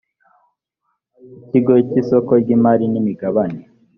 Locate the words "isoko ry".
2.01-2.49